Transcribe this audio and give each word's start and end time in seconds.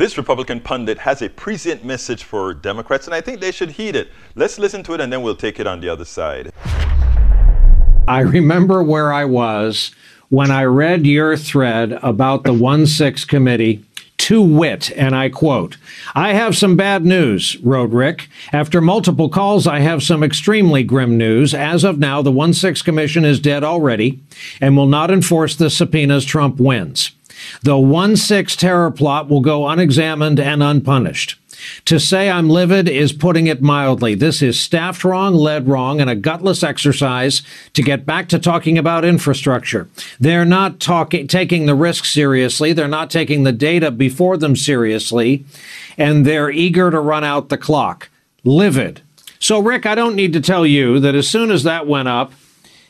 this 0.00 0.16
Republican 0.16 0.60
pundit 0.60 0.96
has 0.96 1.20
a 1.20 1.28
prescient 1.28 1.84
message 1.84 2.24
for 2.24 2.54
Democrats, 2.54 3.06
and 3.06 3.14
I 3.14 3.20
think 3.20 3.38
they 3.38 3.52
should 3.52 3.72
heed 3.72 3.94
it. 3.94 4.08
Let's 4.34 4.58
listen 4.58 4.82
to 4.84 4.94
it, 4.94 5.00
and 5.00 5.12
then 5.12 5.20
we'll 5.20 5.36
take 5.36 5.60
it 5.60 5.66
on 5.66 5.80
the 5.80 5.90
other 5.90 6.06
side. 6.06 6.50
I 8.08 8.20
remember 8.20 8.82
where 8.82 9.12
I 9.12 9.26
was 9.26 9.94
when 10.30 10.50
I 10.50 10.64
read 10.64 11.06
your 11.06 11.36
thread 11.36 11.98
about 12.02 12.44
the 12.44 12.54
1 12.54 12.86
6 12.86 13.26
committee 13.26 13.84
to 14.16 14.40
wit, 14.40 14.90
and 14.96 15.14
I 15.14 15.28
quote, 15.28 15.76
I 16.14 16.32
have 16.32 16.56
some 16.56 16.76
bad 16.76 17.04
news, 17.04 17.58
wrote 17.58 17.90
Rick. 17.90 18.30
After 18.54 18.80
multiple 18.80 19.28
calls, 19.28 19.66
I 19.66 19.80
have 19.80 20.02
some 20.02 20.22
extremely 20.22 20.82
grim 20.82 21.18
news. 21.18 21.52
As 21.52 21.84
of 21.84 21.98
now, 21.98 22.22
the 22.22 22.32
1 22.32 22.54
6 22.54 22.80
Commission 22.80 23.26
is 23.26 23.38
dead 23.38 23.64
already 23.64 24.18
and 24.62 24.78
will 24.78 24.86
not 24.86 25.10
enforce 25.10 25.56
the 25.56 25.68
subpoenas 25.68 26.24
Trump 26.24 26.58
wins. 26.58 27.10
The 27.62 27.78
1 27.78 28.16
6 28.16 28.56
terror 28.56 28.90
plot 28.90 29.28
will 29.28 29.40
go 29.40 29.68
unexamined 29.68 30.40
and 30.40 30.62
unpunished. 30.62 31.36
To 31.86 32.00
say 32.00 32.30
I'm 32.30 32.48
livid 32.48 32.88
is 32.88 33.12
putting 33.12 33.46
it 33.46 33.60
mildly. 33.60 34.14
This 34.14 34.42
is 34.42 34.58
staffed 34.58 35.04
wrong, 35.04 35.34
led 35.34 35.68
wrong, 35.68 36.00
and 36.00 36.08
a 36.08 36.14
gutless 36.14 36.62
exercise 36.62 37.42
to 37.74 37.82
get 37.82 38.06
back 38.06 38.28
to 38.30 38.38
talking 38.38 38.78
about 38.78 39.04
infrastructure. 39.04 39.88
They're 40.18 40.44
not 40.44 40.80
talking, 40.80 41.26
taking 41.26 41.66
the 41.66 41.74
risk 41.74 42.04
seriously. 42.04 42.72
They're 42.72 42.88
not 42.88 43.10
taking 43.10 43.42
the 43.42 43.52
data 43.52 43.90
before 43.90 44.36
them 44.36 44.56
seriously, 44.56 45.44
and 45.98 46.24
they're 46.24 46.50
eager 46.50 46.90
to 46.90 47.00
run 47.00 47.24
out 47.24 47.48
the 47.48 47.58
clock. 47.58 48.08
Livid. 48.44 49.02
So, 49.38 49.60
Rick, 49.60 49.86
I 49.86 49.94
don't 49.94 50.16
need 50.16 50.32
to 50.34 50.40
tell 50.40 50.66
you 50.66 50.98
that 51.00 51.14
as 51.14 51.28
soon 51.28 51.50
as 51.50 51.62
that 51.64 51.86
went 51.86 52.08
up, 52.08 52.32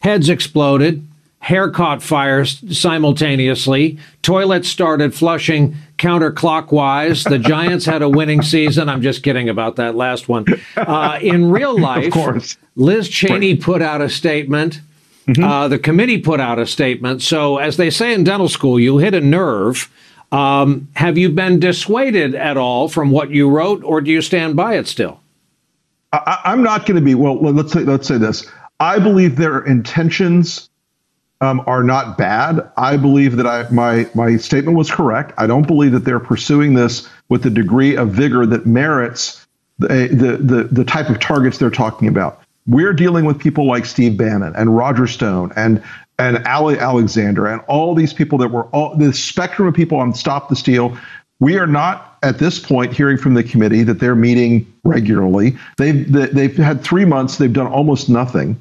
heads 0.00 0.28
exploded, 0.28 1.06
hair 1.46 1.70
caught 1.70 2.02
fire 2.02 2.44
simultaneously, 2.44 3.96
toilets 4.22 4.68
started 4.68 5.14
flushing 5.14 5.76
counterclockwise. 5.96 7.22
The 7.22 7.38
Giants 7.38 7.86
had 7.86 8.02
a 8.02 8.08
winning 8.08 8.42
season. 8.42 8.88
I'm 8.88 9.00
just 9.00 9.22
kidding 9.22 9.48
about 9.48 9.76
that 9.76 9.94
last 9.94 10.28
one. 10.28 10.44
Uh, 10.76 11.20
in 11.22 11.52
real 11.52 11.78
life, 11.80 12.06
of 12.06 12.12
course. 12.12 12.56
Liz 12.74 13.08
Cheney 13.08 13.54
put 13.54 13.80
out 13.80 14.00
a 14.00 14.08
statement. 14.08 14.80
Mm-hmm. 15.28 15.44
Uh, 15.44 15.68
the 15.68 15.78
committee 15.78 16.18
put 16.18 16.40
out 16.40 16.58
a 16.58 16.66
statement. 16.66 17.22
So, 17.22 17.58
as 17.58 17.76
they 17.76 17.90
say 17.90 18.12
in 18.12 18.24
dental 18.24 18.48
school, 18.48 18.80
you 18.80 18.98
hit 18.98 19.14
a 19.14 19.20
nerve. 19.20 19.88
Um, 20.32 20.88
have 20.96 21.16
you 21.16 21.28
been 21.28 21.60
dissuaded 21.60 22.34
at 22.34 22.56
all 22.56 22.88
from 22.88 23.12
what 23.12 23.30
you 23.30 23.48
wrote, 23.48 23.84
or 23.84 24.00
do 24.00 24.10
you 24.10 24.20
stand 24.20 24.56
by 24.56 24.74
it 24.74 24.88
still? 24.88 25.20
I, 26.12 26.40
am 26.46 26.64
not 26.64 26.86
going 26.86 26.96
to 26.96 27.00
be. 27.00 27.14
Well, 27.14 27.40
let's 27.40 27.72
say 27.72 27.84
let's 27.84 28.08
say 28.08 28.18
this. 28.18 28.50
I 28.80 28.98
believe 28.98 29.36
their 29.36 29.60
intentions 29.60 30.70
um, 31.40 31.62
are 31.66 31.82
not 31.82 32.16
bad. 32.16 32.60
I 32.76 32.96
believe 32.96 33.36
that 33.36 33.46
I, 33.46 33.68
my 33.70 34.08
my 34.14 34.36
statement 34.36 34.76
was 34.76 34.90
correct. 34.90 35.32
I 35.38 35.46
don't 35.46 35.66
believe 35.66 35.92
that 35.92 36.04
they're 36.04 36.20
pursuing 36.20 36.74
this 36.74 37.08
with 37.28 37.42
the 37.42 37.50
degree 37.50 37.96
of 37.96 38.10
vigor 38.10 38.46
that 38.46 38.66
merits 38.66 39.46
the 39.78 40.08
the 40.08 40.36
the, 40.38 40.64
the 40.64 40.84
type 40.84 41.08
of 41.08 41.20
targets 41.20 41.58
they're 41.58 41.70
talking 41.70 42.08
about. 42.08 42.42
We're 42.66 42.94
dealing 42.94 43.24
with 43.26 43.38
people 43.38 43.66
like 43.66 43.84
Steve 43.84 44.16
Bannon 44.16 44.54
and 44.56 44.76
Roger 44.76 45.06
Stone 45.06 45.52
and 45.56 45.82
and 46.18 46.44
Ali 46.46 46.78
Alexander 46.78 47.46
and 47.46 47.60
all 47.68 47.94
these 47.94 48.12
people 48.12 48.38
that 48.38 48.48
were 48.48 48.64
all 48.66 48.96
the 48.96 49.12
spectrum 49.12 49.68
of 49.68 49.74
people 49.74 49.98
on 49.98 50.14
Stop 50.14 50.48
the 50.48 50.56
Steal. 50.56 50.96
We 51.38 51.58
are 51.58 51.66
not 51.66 52.16
at 52.22 52.38
this 52.38 52.58
point 52.58 52.94
hearing 52.94 53.18
from 53.18 53.34
the 53.34 53.44
committee 53.44 53.82
that 53.82 54.00
they're 54.00 54.16
meeting 54.16 54.72
regularly. 54.84 55.56
They've 55.76 56.10
they've 56.10 56.56
had 56.56 56.82
three 56.82 57.04
months. 57.04 57.36
They've 57.36 57.52
done 57.52 57.66
almost 57.66 58.08
nothing. 58.08 58.56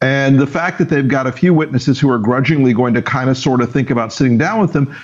And 0.00 0.38
the 0.38 0.46
fact 0.46 0.78
that 0.78 0.88
they've 0.88 1.08
got 1.08 1.26
a 1.26 1.32
few 1.32 1.54
witnesses 1.54 1.98
who 1.98 2.10
are 2.10 2.18
grudgingly 2.18 2.74
going 2.74 2.94
to 2.94 3.02
kind 3.02 3.30
of 3.30 3.38
sort 3.38 3.60
of 3.60 3.72
think 3.72 3.90
about 3.90 4.12
sitting 4.12 4.36
down 4.36 4.60
with 4.60 4.72
them 4.72 4.94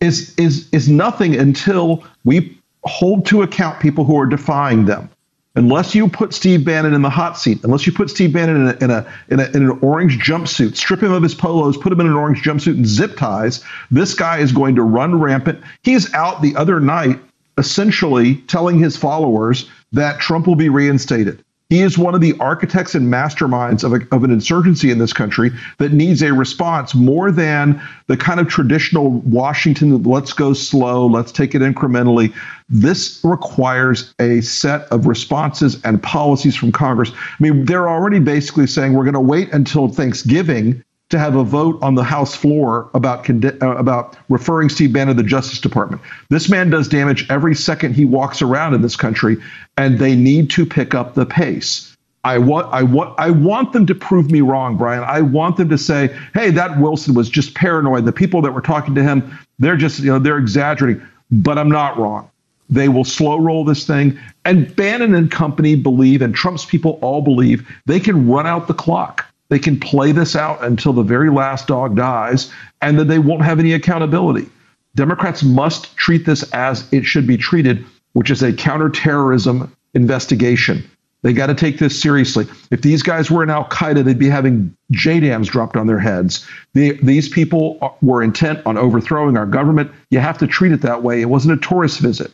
is 0.00 0.34
is 0.36 0.68
is 0.72 0.88
nothing 0.88 1.36
until 1.36 2.04
we 2.24 2.58
hold 2.84 3.26
to 3.26 3.42
account 3.42 3.80
people 3.80 4.04
who 4.04 4.18
are 4.18 4.26
defying 4.26 4.86
them. 4.86 5.10
Unless 5.56 5.94
you 5.96 6.08
put 6.08 6.32
Steve 6.32 6.64
Bannon 6.64 6.94
in 6.94 7.02
the 7.02 7.10
hot 7.10 7.36
seat, 7.36 7.62
unless 7.64 7.84
you 7.84 7.92
put 7.92 8.08
Steve 8.08 8.32
Bannon 8.32 8.56
in 8.56 8.68
a, 8.68 8.84
in 8.84 8.90
a, 8.90 9.12
in, 9.30 9.40
a, 9.40 9.44
in 9.56 9.70
an 9.70 9.78
orange 9.82 10.18
jumpsuit, 10.20 10.76
strip 10.76 11.02
him 11.02 11.12
of 11.12 11.24
his 11.24 11.34
polos, 11.34 11.76
put 11.76 11.92
him 11.92 12.00
in 12.00 12.06
an 12.06 12.14
orange 12.14 12.42
jumpsuit 12.42 12.74
and 12.74 12.86
zip 12.86 13.16
ties, 13.16 13.62
this 13.90 14.14
guy 14.14 14.38
is 14.38 14.52
going 14.52 14.76
to 14.76 14.82
run 14.82 15.20
rampant. 15.20 15.60
He's 15.82 16.12
out 16.14 16.40
the 16.40 16.54
other 16.54 16.78
night 16.78 17.18
essentially 17.58 18.36
telling 18.46 18.78
his 18.78 18.96
followers 18.96 19.68
that 19.92 20.20
Trump 20.20 20.46
will 20.46 20.54
be 20.54 20.68
reinstated. 20.68 21.44
He 21.70 21.82
is 21.82 21.96
one 21.96 22.16
of 22.16 22.20
the 22.20 22.36
architects 22.40 22.96
and 22.96 23.06
masterminds 23.06 23.84
of, 23.84 23.92
a, 23.92 24.00
of 24.14 24.24
an 24.24 24.32
insurgency 24.32 24.90
in 24.90 24.98
this 24.98 25.12
country 25.12 25.52
that 25.78 25.92
needs 25.92 26.20
a 26.20 26.32
response 26.32 26.96
more 26.96 27.30
than 27.30 27.80
the 28.08 28.16
kind 28.16 28.40
of 28.40 28.48
traditional 28.48 29.10
Washington, 29.20 30.02
let's 30.02 30.32
go 30.32 30.52
slow, 30.52 31.06
let's 31.06 31.30
take 31.30 31.54
it 31.54 31.62
incrementally. 31.62 32.34
This 32.68 33.20
requires 33.22 34.12
a 34.18 34.40
set 34.40 34.82
of 34.90 35.06
responses 35.06 35.80
and 35.84 36.02
policies 36.02 36.56
from 36.56 36.72
Congress. 36.72 37.12
I 37.14 37.42
mean, 37.42 37.64
they're 37.66 37.88
already 37.88 38.18
basically 38.18 38.66
saying 38.66 38.94
we're 38.94 39.04
going 39.04 39.14
to 39.14 39.20
wait 39.20 39.52
until 39.52 39.88
Thanksgiving 39.88 40.82
to 41.10 41.18
have 41.18 41.34
a 41.36 41.44
vote 41.44 41.78
on 41.82 41.96
the 41.96 42.04
House 42.04 42.34
floor 42.34 42.88
about 42.94 43.28
uh, 43.28 43.76
about 43.76 44.16
referring 44.28 44.68
Steve 44.68 44.92
Bannon 44.92 45.16
to 45.16 45.22
the 45.22 45.28
Justice 45.28 45.60
Department. 45.60 46.00
This 46.30 46.48
man 46.48 46.70
does 46.70 46.88
damage 46.88 47.28
every 47.30 47.54
second 47.54 47.94
he 47.94 48.04
walks 48.04 48.40
around 48.40 48.74
in 48.74 48.82
this 48.82 48.96
country, 48.96 49.36
and 49.76 49.98
they 49.98 50.16
need 50.16 50.50
to 50.50 50.64
pick 50.64 50.94
up 50.94 51.14
the 51.14 51.26
pace. 51.26 51.96
I 52.22 52.38
want 52.38 52.72
I 52.72 52.82
want 52.82 53.18
I 53.18 53.30
want 53.30 53.72
them 53.72 53.86
to 53.86 53.94
prove 53.94 54.30
me 54.30 54.40
wrong, 54.40 54.76
Brian. 54.76 55.02
I 55.02 55.20
want 55.20 55.56
them 55.56 55.68
to 55.70 55.78
say, 55.78 56.16
"Hey, 56.34 56.50
that 56.50 56.78
Wilson 56.78 57.14
was 57.14 57.28
just 57.28 57.54
paranoid. 57.54 58.04
The 58.04 58.12
people 58.12 58.42
that 58.42 58.52
were 58.52 58.60
talking 58.60 58.94
to 58.94 59.02
him, 59.02 59.38
they're 59.58 59.76
just 59.76 60.00
you 60.00 60.06
know 60.06 60.18
they're 60.18 60.38
exaggerating." 60.38 61.02
But 61.32 61.58
I'm 61.58 61.70
not 61.70 61.96
wrong. 61.98 62.30
They 62.68 62.88
will 62.88 63.04
slow 63.04 63.38
roll 63.38 63.64
this 63.64 63.86
thing. 63.86 64.18
And 64.44 64.74
Bannon 64.76 65.14
and 65.14 65.30
company 65.30 65.74
believe, 65.74 66.22
and 66.22 66.34
Trump's 66.34 66.64
people 66.64 66.98
all 67.02 67.20
believe, 67.20 67.68
they 67.86 67.98
can 67.98 68.28
run 68.28 68.46
out 68.46 68.68
the 68.68 68.74
clock. 68.74 69.26
They 69.50 69.58
can 69.58 69.78
play 69.78 70.12
this 70.12 70.34
out 70.34 70.64
until 70.64 70.92
the 70.92 71.02
very 71.02 71.28
last 71.28 71.66
dog 71.66 71.96
dies, 71.96 72.50
and 72.80 72.98
then 72.98 73.08
they 73.08 73.18
won't 73.18 73.42
have 73.42 73.58
any 73.58 73.74
accountability. 73.74 74.48
Democrats 74.94 75.42
must 75.42 75.94
treat 75.96 76.24
this 76.24 76.42
as 76.52 76.90
it 76.92 77.04
should 77.04 77.26
be 77.26 77.36
treated, 77.36 77.84
which 78.14 78.30
is 78.30 78.42
a 78.42 78.52
counterterrorism 78.52 79.74
investigation. 79.94 80.88
They 81.22 81.32
got 81.32 81.48
to 81.48 81.54
take 81.54 81.78
this 81.78 82.00
seriously. 82.00 82.46
If 82.70 82.80
these 82.80 83.02
guys 83.02 83.30
were 83.30 83.42
in 83.42 83.50
Al 83.50 83.66
Qaeda, 83.66 84.04
they'd 84.04 84.18
be 84.18 84.30
having 84.30 84.74
JDAMs 84.92 85.46
dropped 85.46 85.76
on 85.76 85.86
their 85.86 85.98
heads. 85.98 86.48
The, 86.72 86.92
these 87.02 87.28
people 87.28 87.96
were 88.00 88.22
intent 88.22 88.64
on 88.64 88.78
overthrowing 88.78 89.36
our 89.36 89.46
government. 89.46 89.90
You 90.10 90.20
have 90.20 90.38
to 90.38 90.46
treat 90.46 90.72
it 90.72 90.80
that 90.80 91.02
way. 91.02 91.20
It 91.20 91.28
wasn't 91.28 91.62
a 91.62 91.68
tourist 91.68 92.00
visit. 92.00 92.32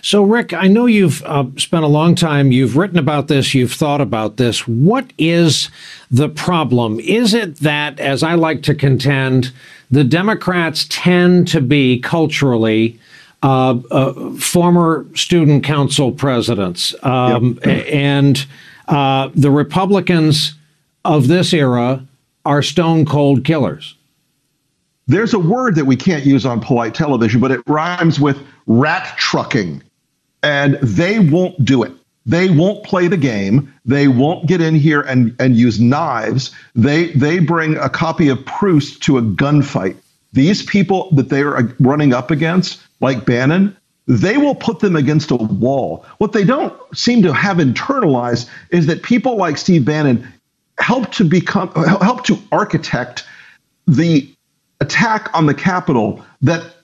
So, 0.00 0.22
Rick, 0.22 0.52
I 0.52 0.68
know 0.68 0.86
you've 0.86 1.22
uh, 1.24 1.44
spent 1.56 1.84
a 1.84 1.88
long 1.88 2.14
time, 2.14 2.52
you've 2.52 2.76
written 2.76 2.98
about 2.98 3.28
this, 3.28 3.54
you've 3.54 3.72
thought 3.72 4.00
about 4.00 4.36
this. 4.36 4.66
What 4.66 5.12
is 5.18 5.70
the 6.10 6.28
problem? 6.28 6.98
Is 7.00 7.34
it 7.34 7.56
that, 7.56 8.00
as 8.00 8.22
I 8.22 8.34
like 8.34 8.62
to 8.64 8.74
contend, 8.74 9.52
the 9.90 10.04
Democrats 10.04 10.86
tend 10.88 11.48
to 11.48 11.60
be 11.60 11.98
culturally 12.00 12.98
uh, 13.42 13.78
uh, 13.90 14.34
former 14.36 15.04
student 15.14 15.64
council 15.64 16.12
presidents, 16.12 16.94
um, 17.02 17.58
yep. 17.64 17.86
and 17.92 18.46
uh, 18.88 19.30
the 19.34 19.50
Republicans 19.50 20.54
of 21.04 21.26
this 21.28 21.52
era 21.52 22.06
are 22.44 22.62
stone 22.62 23.04
cold 23.04 23.44
killers? 23.44 23.96
There's 25.12 25.34
a 25.34 25.38
word 25.38 25.74
that 25.74 25.84
we 25.84 25.94
can't 25.94 26.24
use 26.24 26.46
on 26.46 26.58
polite 26.60 26.94
television, 26.94 27.38
but 27.38 27.50
it 27.50 27.60
rhymes 27.66 28.18
with 28.18 28.38
rat 28.66 29.14
trucking. 29.18 29.82
And 30.42 30.76
they 30.76 31.18
won't 31.18 31.62
do 31.62 31.82
it. 31.82 31.92
They 32.24 32.48
won't 32.48 32.82
play 32.82 33.08
the 33.08 33.18
game. 33.18 33.74
They 33.84 34.08
won't 34.08 34.46
get 34.46 34.62
in 34.62 34.74
here 34.74 35.02
and, 35.02 35.36
and 35.38 35.54
use 35.54 35.78
knives. 35.78 36.50
They 36.74 37.08
they 37.08 37.40
bring 37.40 37.76
a 37.76 37.90
copy 37.90 38.30
of 38.30 38.42
Proust 38.46 39.02
to 39.02 39.18
a 39.18 39.22
gunfight. 39.22 39.96
These 40.32 40.62
people 40.62 41.10
that 41.10 41.28
they 41.28 41.42
are 41.42 41.62
running 41.78 42.14
up 42.14 42.30
against, 42.30 42.80
like 43.00 43.26
Bannon, 43.26 43.76
they 44.06 44.38
will 44.38 44.54
put 44.54 44.80
them 44.80 44.96
against 44.96 45.30
a 45.30 45.36
wall. 45.36 46.06
What 46.18 46.32
they 46.32 46.44
don't 46.44 46.72
seem 46.96 47.20
to 47.22 47.34
have 47.34 47.58
internalized 47.58 48.48
is 48.70 48.86
that 48.86 49.02
people 49.02 49.36
like 49.36 49.58
Steve 49.58 49.84
Bannon 49.84 50.26
help 50.78 51.12
to 51.12 51.24
become 51.24 51.70
help 51.74 52.24
to 52.24 52.38
architect 52.50 53.24
the 53.86 54.31
attack 54.82 55.30
on 55.32 55.46
the 55.46 55.54
Capitol 55.54 56.24
that 56.42 56.74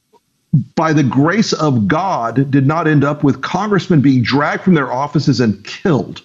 by 0.74 0.92
the 0.92 1.02
grace 1.02 1.52
of 1.52 1.88
God, 1.88 2.50
did 2.50 2.66
not 2.66 2.88
end 2.88 3.04
up 3.04 3.22
with 3.22 3.42
congressmen 3.42 4.00
being 4.00 4.22
dragged 4.22 4.62
from 4.62 4.74
their 4.74 4.90
offices 4.90 5.40
and 5.40 5.62
killed. 5.64 6.24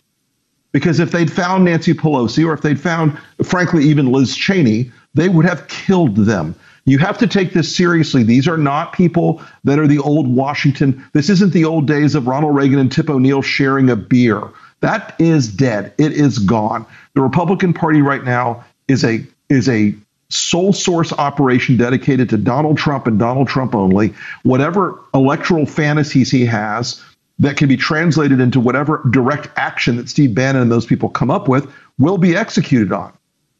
Because 0.72 1.00
if 1.00 1.12
they'd 1.12 1.32
found 1.32 1.66
Nancy 1.66 1.94
Pelosi 1.94 2.46
or 2.46 2.54
if 2.54 2.62
they'd 2.62 2.80
found, 2.80 3.18
frankly, 3.44 3.84
even 3.84 4.12
Liz 4.12 4.36
Cheney, 4.36 4.92
they 5.14 5.30
would 5.30 5.46
have 5.46 5.68
killed 5.68 6.16
them. 6.16 6.56
You 6.86 6.98
have 7.00 7.18
to 7.20 7.28
take 7.28 7.54
this 7.54 7.74
seriously. 7.74 8.24
These 8.24 8.48
are 8.48 8.58
not 8.58 8.94
people 8.94 9.42
that 9.64 9.80
are 9.80 9.88
the 9.88 10.00
old 10.00 10.28
Washington. 10.28 11.04
This 11.14 11.30
isn't 11.30 11.54
the 11.54 11.66
old 11.66 11.88
days 11.88 12.16
of 12.16 12.28
Ronald 12.28 12.56
Reagan 12.56 12.80
and 12.80 12.92
Tip 12.92 13.10
O'Neill 13.10 13.42
sharing 13.42 13.90
a 13.90 13.96
beer. 13.96 14.42
That 14.82 15.16
is 15.20 15.48
dead. 15.48 15.94
It 15.98 16.12
is 16.12 16.40
gone. 16.40 16.86
The 17.14 17.22
Republican 17.22 17.74
Party 17.74 18.02
right 18.02 18.24
now 18.24 18.66
is 18.88 19.04
a 19.04 19.26
is 19.50 19.70
a 19.70 19.96
sole 20.34 20.74
source 20.74 21.14
operation 21.14 21.78
dedicated 21.78 22.30
to 22.30 22.38
Donald 22.38 22.78
Trump 22.78 23.08
and 23.08 23.20
Donald 23.20 23.48
Trump 23.48 23.76
only. 23.76 24.14
Whatever 24.44 25.00
electoral 25.14 25.66
fantasies 25.66 26.32
he 26.32 26.46
has 26.46 27.02
that 27.40 27.58
can 27.58 27.68
be 27.68 27.78
translated 27.78 28.40
into 28.40 28.60
whatever 28.60 29.02
direct 29.12 29.50
action 29.56 29.96
that 29.98 30.10
Steve 30.10 30.36
Bannon 30.36 30.64
and 30.64 30.72
those 30.72 30.86
people 30.86 31.10
come 31.10 31.32
up 31.32 31.48
with 31.48 31.72
will 32.00 32.18
be 32.18 32.36
executed 32.36 32.92
on. 32.92 33.14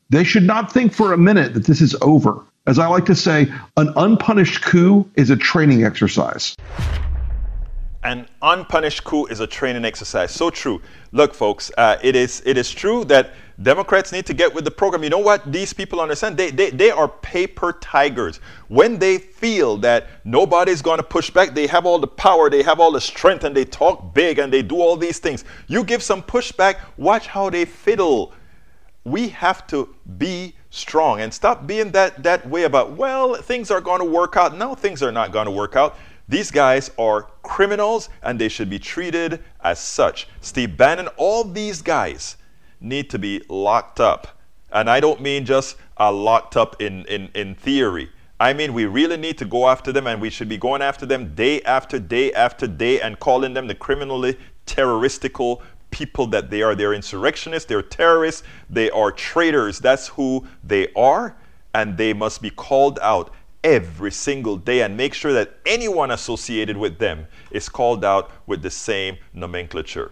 They 0.10 0.24
should 0.24 0.44
not 0.44 0.72
think 0.72 0.94
for 0.94 1.14
a 1.14 1.18
minute 1.18 1.54
that 1.54 1.66
this 1.66 1.82
is 1.82 1.96
over. 2.02 2.44
As 2.66 2.80
I 2.80 2.88
like 2.88 3.06
to 3.06 3.16
say, 3.16 3.52
an 3.78 3.92
unpunished 3.96 4.62
coup 4.62 5.10
is 5.16 5.30
a 5.30 5.36
training 5.36 5.84
exercise. 5.84 6.56
An 8.04 8.28
unpunished 8.42 9.04
coup 9.06 9.28
is 9.28 9.40
a 9.40 9.48
training 9.48 9.86
exercise. 9.86 10.32
So 10.32 10.50
true. 10.50 10.82
Look, 11.14 11.34
folks, 11.34 11.72
uh, 11.78 11.98
it 12.04 12.16
is 12.16 12.42
it 12.46 12.58
is 12.58 12.70
true 12.70 13.06
that 13.06 13.32
Democrats 13.62 14.12
need 14.12 14.26
to 14.26 14.34
get 14.34 14.54
with 14.54 14.66
the 14.66 14.72
program. 14.72 15.04
You 15.04 15.10
know 15.10 15.20
what? 15.20 15.52
These 15.52 15.74
people 15.74 16.02
understand. 16.02 16.36
They, 16.36 16.52
they, 16.52 16.72
they 16.72 16.92
are 16.92 17.08
paper 17.08 17.74
tigers. 17.74 18.40
When 18.68 19.00
they 19.00 19.20
feel 19.20 19.78
that 19.78 20.08
nobody's 20.26 20.82
going 20.82 20.98
to 20.98 21.04
push 21.04 21.30
back, 21.30 21.54
they 21.54 21.68
have 21.68 21.86
all 21.86 22.00
the 22.00 22.08
power, 22.08 22.50
they 22.50 22.64
have 22.64 22.80
all 22.80 22.92
the 22.92 23.02
strength, 23.02 23.44
and 23.44 23.56
they 23.56 23.66
talk 23.66 24.14
big 24.14 24.40
and 24.40 24.52
they 24.52 24.64
do 24.64 24.82
all 24.82 24.98
these 24.98 25.20
things. 25.20 25.46
You 25.68 25.84
give 25.84 26.02
some 26.02 26.22
pushback, 26.24 26.80
watch 26.98 27.28
how 27.28 27.50
they 27.50 27.66
fiddle. 27.66 28.34
We 29.06 29.30
have 29.30 29.68
to 29.68 29.94
be 30.18 30.56
strong 30.70 31.22
and 31.22 31.32
stop 31.32 31.68
being 31.68 31.92
that, 31.92 32.24
that 32.24 32.50
way 32.50 32.64
about, 32.64 32.94
well, 32.94 33.36
things 33.36 33.70
are 33.70 33.82
going 33.82 34.00
to 34.00 34.06
work 34.06 34.36
out. 34.38 34.58
No, 34.58 34.74
things 34.74 35.04
are 35.04 35.12
not 35.12 35.32
going 35.32 35.46
to 35.46 35.52
work 35.52 35.76
out. 35.76 35.98
These 36.28 36.52
guys 36.52 36.90
are 36.98 37.28
criminals 37.42 38.10
and 38.22 38.40
they 38.40 38.50
should 38.50 38.70
be 38.70 38.80
treated 38.80 39.44
as 39.62 39.80
such. 39.80 40.28
Steve 40.42 40.78
Bannon, 40.78 41.08
all 41.18 41.44
these 41.44 41.82
guys 41.82 42.38
need 42.80 43.10
to 43.10 43.20
be 43.20 43.42
locked 43.50 44.00
up. 44.00 44.40
And 44.72 44.90
I 44.90 45.00
don't 45.00 45.22
mean 45.22 45.46
just 45.46 45.76
uh, 46.00 46.12
locked 46.12 46.58
up 46.58 46.82
in, 46.82 47.06
in, 47.06 47.30
in 47.36 47.56
theory. 47.56 48.10
I 48.40 48.54
mean, 48.54 48.74
we 48.74 48.86
really 48.86 49.18
need 49.18 49.38
to 49.38 49.46
go 49.46 49.68
after 49.68 49.92
them 49.92 50.08
and 50.08 50.20
we 50.20 50.30
should 50.30 50.50
be 50.50 50.58
going 50.58 50.82
after 50.82 51.06
them 51.06 51.36
day 51.36 51.62
after 51.62 52.00
day 52.00 52.34
after 52.34 52.68
day 52.68 53.00
and 53.00 53.20
calling 53.20 53.54
them 53.54 53.68
the 53.68 53.76
criminally 53.76 54.38
terroristical 54.66 55.62
people 55.92 56.26
that 56.28 56.50
they 56.50 56.62
are. 56.62 56.76
They're 56.76 56.94
insurrectionists, 56.94 57.68
they're 57.68 57.84
terrorists, 57.84 58.44
they 58.70 58.90
are 58.90 59.12
traitors. 59.12 59.80
That's 59.80 60.08
who 60.08 60.48
they 60.64 60.92
are. 60.94 61.36
And 61.76 61.98
they 61.98 62.14
must 62.14 62.42
be 62.42 62.50
called 62.50 63.00
out 63.02 63.34
every 63.64 64.12
single 64.12 64.58
day 64.58 64.82
and 64.82 64.98
make 64.98 65.14
sure 65.14 65.34
that 65.34 65.58
anyone 65.66 66.12
associated 66.12 66.78
with 66.78 66.98
them 66.98 67.26
is 67.52 67.70
called 67.70 68.04
out 68.04 68.32
with 68.46 68.62
the 68.62 68.70
same 68.70 69.18
nomenclature. 69.34 70.12